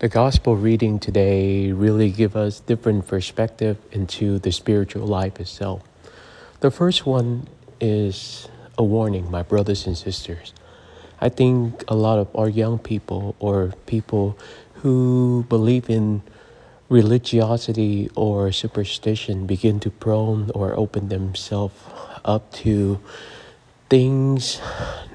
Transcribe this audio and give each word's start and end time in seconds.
The 0.00 0.08
gospel 0.08 0.56
reading 0.56 0.98
today 0.98 1.72
really 1.72 2.08
give 2.08 2.34
us 2.34 2.60
different 2.60 3.06
perspective 3.06 3.76
into 3.92 4.38
the 4.38 4.50
spiritual 4.50 5.06
life 5.06 5.38
itself. 5.38 5.82
The 6.60 6.70
first 6.70 7.04
one 7.04 7.48
is 7.82 8.48
a 8.78 8.82
warning, 8.82 9.30
my 9.30 9.42
brothers 9.42 9.86
and 9.86 9.98
sisters. 9.98 10.54
I 11.20 11.28
think 11.28 11.84
a 11.86 11.94
lot 11.94 12.18
of 12.18 12.34
our 12.34 12.48
young 12.48 12.78
people 12.78 13.36
or 13.40 13.74
people 13.84 14.38
who 14.80 15.44
believe 15.50 15.90
in 15.90 16.22
religiosity 16.88 18.08
or 18.14 18.52
superstition 18.52 19.44
begin 19.44 19.80
to 19.80 19.90
prone 19.90 20.50
or 20.54 20.72
open 20.78 21.10
themselves 21.10 21.76
up 22.24 22.50
to 22.64 23.00
things 23.90 24.60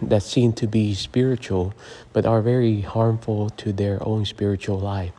that 0.02 0.22
seem 0.22 0.52
to 0.52 0.68
be 0.68 0.94
spiritual 0.94 1.74
but 2.12 2.26
are 2.26 2.42
very 2.42 2.82
harmful 2.82 3.50
to 3.50 3.72
their 3.72 4.06
own 4.06 4.26
spiritual 4.26 4.78
life. 4.78 5.14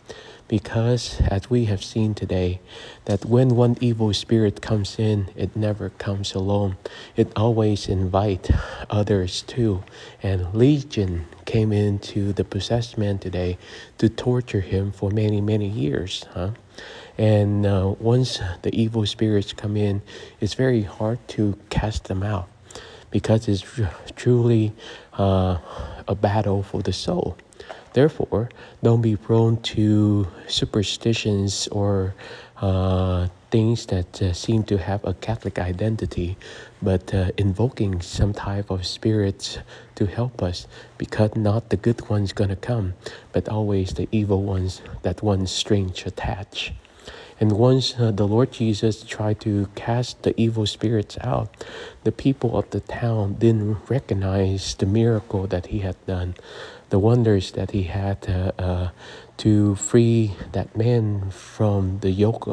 Because, 0.46 1.20
as 1.22 1.50
we 1.50 1.64
have 1.64 1.82
seen 1.82 2.14
today, 2.14 2.60
that 3.06 3.24
when 3.24 3.56
one 3.56 3.76
evil 3.80 4.14
spirit 4.14 4.62
comes 4.62 4.96
in, 4.96 5.28
it 5.34 5.56
never 5.56 5.90
comes 5.90 6.34
alone. 6.34 6.76
It 7.16 7.32
always 7.34 7.88
invite 7.88 8.48
others 8.88 9.42
too. 9.42 9.82
And 10.22 10.54
Legion 10.54 11.26
came 11.46 11.72
into 11.72 12.32
the 12.32 12.44
possessed 12.44 12.96
man 12.96 13.18
today 13.18 13.58
to 13.98 14.08
torture 14.08 14.60
him 14.60 14.92
for 14.92 15.10
many, 15.10 15.40
many 15.40 15.66
years. 15.66 16.24
Huh? 16.32 16.50
And 17.18 17.66
uh, 17.66 17.96
once 17.98 18.38
the 18.62 18.72
evil 18.72 19.04
spirits 19.04 19.52
come 19.52 19.76
in, 19.76 20.02
it's 20.40 20.54
very 20.54 20.82
hard 20.82 21.26
to 21.28 21.58
cast 21.70 22.04
them 22.04 22.22
out 22.22 22.48
because 23.10 23.48
it's 23.48 23.64
truly 24.14 24.72
uh, 25.18 25.58
a 26.08 26.14
battle 26.14 26.62
for 26.62 26.82
the 26.82 26.92
soul. 26.92 27.36
Therefore, 27.92 28.50
don't 28.82 29.00
be 29.00 29.16
prone 29.16 29.56
to 29.74 30.28
superstitions 30.48 31.66
or 31.68 32.14
uh, 32.60 33.28
things 33.50 33.86
that 33.86 34.20
uh, 34.20 34.32
seem 34.32 34.64
to 34.64 34.76
have 34.76 35.02
a 35.04 35.14
Catholic 35.14 35.58
identity, 35.58 36.36
but 36.82 37.14
uh, 37.14 37.30
invoking 37.38 38.02
some 38.02 38.34
type 38.34 38.70
of 38.70 38.86
spirits 38.86 39.58
to 39.94 40.06
help 40.06 40.42
us, 40.42 40.66
because 40.98 41.34
not 41.36 41.70
the 41.70 41.76
good 41.76 42.06
ones 42.10 42.34
gonna 42.34 42.56
come, 42.56 42.92
but 43.32 43.48
always 43.48 43.94
the 43.94 44.08
evil 44.12 44.42
ones 44.42 44.82
that 45.02 45.22
one 45.22 45.46
strange 45.46 46.04
attach. 46.04 46.74
And 47.38 47.52
once 47.52 47.94
uh, 47.98 48.12
the 48.12 48.26
Lord 48.26 48.52
Jesus 48.52 49.02
tried 49.02 49.40
to 49.40 49.68
cast 49.74 50.22
the 50.22 50.38
evil 50.40 50.64
spirits 50.64 51.18
out, 51.20 51.52
the 52.04 52.12
people 52.12 52.56
of 52.56 52.70
the 52.70 52.80
town 52.80 53.34
didn't 53.34 53.76
recognize 53.90 54.74
the 54.74 54.86
miracle 54.86 55.46
that 55.48 55.66
he 55.66 55.80
had 55.80 55.96
done, 56.06 56.34
the 56.88 56.98
wonders 56.98 57.50
that 57.52 57.72
he 57.72 57.84
had 57.84 58.26
uh, 58.28 58.52
uh, 58.58 58.88
to 59.36 59.74
free 59.74 60.32
that 60.52 60.74
man 60.76 61.30
from 61.30 61.98
the 62.00 62.10
yoke 62.10 62.48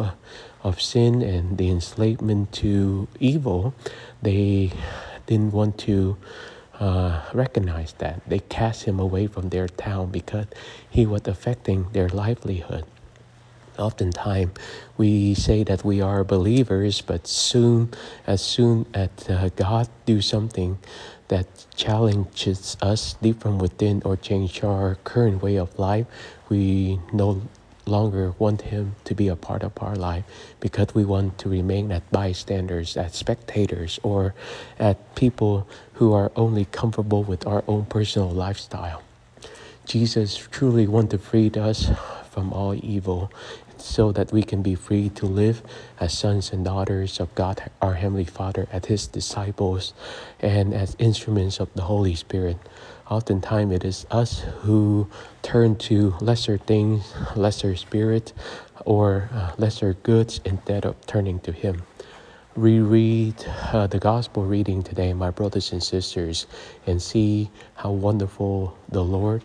of 0.63 0.81
sin 0.81 1.21
and 1.21 1.57
the 1.57 1.69
enslavement 1.69 2.51
to 2.51 3.07
evil. 3.21 3.73
They 4.21 4.73
didn't 5.27 5.53
want 5.53 5.77
to 5.79 6.17
uh, 6.79 7.21
recognize 7.33 7.93
that. 7.99 8.21
They 8.27 8.39
cast 8.39 8.83
him 8.83 8.99
away 8.99 9.27
from 9.27 9.47
their 9.49 9.69
town 9.69 10.11
because 10.11 10.47
he 10.89 11.05
was 11.05 11.25
affecting 11.25 11.87
their 11.93 12.09
livelihood. 12.09 12.83
Oftentimes, 13.77 14.51
we 14.97 15.33
say 15.33 15.63
that 15.63 15.83
we 15.83 16.01
are 16.01 16.23
believers, 16.23 17.01
but 17.01 17.27
soon, 17.27 17.91
as 18.27 18.41
soon 18.41 18.85
as 18.93 19.09
uh, 19.29 19.49
God 19.55 19.89
do 20.05 20.21
something 20.21 20.77
that 21.29 21.47
challenges 21.75 22.77
us 22.81 23.15
deep 23.21 23.41
from 23.41 23.57
within 23.57 24.01
or 24.05 24.15
change 24.15 24.63
our 24.63 24.95
current 25.03 25.41
way 25.41 25.55
of 25.55 25.77
life, 25.79 26.05
we 26.49 26.99
no 27.11 27.41
longer 27.85 28.33
want 28.39 28.61
Him 28.61 28.95
to 29.03 29.15
be 29.15 29.27
a 29.27 29.35
part 29.35 29.63
of 29.63 29.73
our 29.81 29.95
life 29.95 30.23
because 30.59 30.93
we 30.93 31.03
want 31.03 31.37
to 31.39 31.49
remain 31.49 31.91
as 31.91 32.01
bystanders, 32.11 32.95
as 32.95 33.15
spectators, 33.15 33.99
or 34.03 34.33
at 34.79 35.15
people 35.15 35.67
who 35.93 36.13
are 36.13 36.31
only 36.35 36.65
comfortable 36.65 37.23
with 37.23 37.45
our 37.47 37.63
own 37.67 37.85
personal 37.85 38.29
lifestyle. 38.29 39.01
Jesus 39.85 40.37
truly 40.37 40.87
want 40.87 41.11
to 41.11 41.17
free 41.17 41.51
us 41.55 41.91
from 42.31 42.53
all 42.53 42.73
evil 42.73 43.31
so 43.83 44.13
that 44.13 44.31
we 44.31 44.41
can 44.41 44.61
be 44.61 44.75
free 44.75 45.09
to 45.09 45.25
live 45.25 45.61
as 45.99 46.17
sons 46.17 46.53
and 46.53 46.63
daughters 46.63 47.19
of 47.19 47.35
God, 47.35 47.69
our 47.81 47.95
Heavenly 47.95 48.23
Father, 48.23 48.67
as 48.71 48.85
His 48.85 49.07
disciples, 49.07 49.93
and 50.39 50.73
as 50.73 50.95
instruments 50.99 51.59
of 51.59 51.73
the 51.75 51.83
Holy 51.83 52.15
Spirit. 52.15 52.57
Oftentimes, 53.09 53.73
it 53.73 53.83
is 53.83 54.05
us 54.09 54.39
who 54.61 55.09
turn 55.41 55.75
to 55.75 56.15
lesser 56.21 56.57
things, 56.57 57.13
lesser 57.35 57.75
spirit, 57.75 58.31
or 58.85 59.29
uh, 59.33 59.51
lesser 59.57 59.93
goods 59.93 60.39
instead 60.45 60.85
of 60.85 61.05
turning 61.05 61.39
to 61.41 61.51
Him 61.51 61.83
reread 62.55 63.33
uh, 63.71 63.87
the 63.87 63.97
gospel 63.97 64.45
reading 64.45 64.83
today, 64.83 65.11
my 65.11 65.31
brothers 65.31 65.71
and 65.71 65.81
sisters, 65.81 66.45
and 66.85 67.01
see 67.01 67.49
how 67.73 67.89
wonderful 67.91 68.77
the 68.89 69.03
Lord 69.03 69.43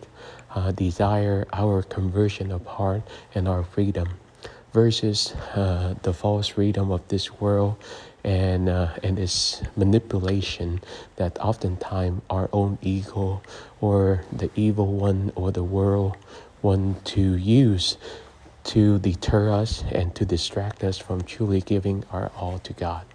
uh, 0.55 0.72
desire 0.72 1.47
our 1.55 1.82
conversion 1.82 2.53
of 2.53 2.66
heart 2.66 3.00
and 3.34 3.49
our 3.49 3.65
freedom 3.65 4.09
versus 4.73 5.33
uh, 5.55 5.95
the 6.03 6.12
false 6.12 6.49
freedom 6.49 6.91
of 6.91 7.06
this 7.09 7.41
world 7.41 7.77
and 8.25 8.69
uh, 8.69 8.89
and 9.03 9.19
its 9.19 9.62
manipulation 9.77 10.81
that 11.17 11.39
oftentimes 11.41 12.21
our 12.29 12.49
own 12.53 12.79
ego 12.83 13.41
or 13.81 14.25
the 14.33 14.51
evil 14.55 14.93
one 14.93 15.33
or 15.34 15.51
the 15.53 15.62
world 15.62 16.17
want 16.62 17.05
to 17.05 17.37
use 17.37 17.97
to 18.65 18.99
deter 18.99 19.51
us 19.51 19.83
and 19.93 20.15
to 20.15 20.25
distract 20.25 20.85
us 20.85 20.99
from 20.99 21.23
truly 21.23 21.61
giving 21.61 22.05
our 22.11 22.31
all 22.37 22.59
to 22.59 22.73
God. 22.75 23.06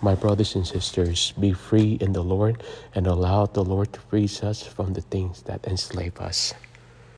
My 0.00 0.14
brothers 0.14 0.54
and 0.54 0.66
sisters, 0.66 1.32
be 1.38 1.52
free 1.52 1.98
in 2.00 2.12
the 2.12 2.22
Lord 2.22 2.62
and 2.94 3.06
allow 3.06 3.46
the 3.46 3.64
Lord 3.64 3.92
to 3.94 4.00
free 4.00 4.28
us 4.42 4.62
from 4.62 4.92
the 4.94 5.00
things 5.00 5.42
that 5.42 5.66
enslave 5.66 6.18
us. 6.20 6.54